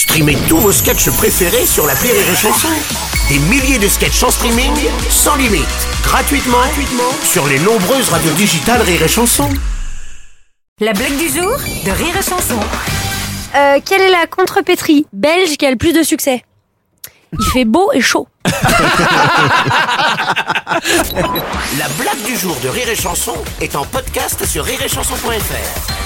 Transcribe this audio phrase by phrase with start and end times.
[0.00, 2.68] Streamez tous vos sketchs préférés sur la Rire et Chanson.
[3.28, 4.72] Des milliers de sketchs en streaming,
[5.10, 5.66] sans limite,
[6.02, 9.50] gratuitement, gratuitement sur les nombreuses radios digitales Rire et Chanson.
[10.80, 12.58] La blague du jour de Rire et Chanson.
[13.54, 16.44] Euh, quelle est la contrepétrie belge qui a le plus de succès?
[17.38, 18.26] Il fait beau et chaud.
[21.78, 25.99] La blague du jour de Rire et Chanson est en podcast sur rireetchanson.fr.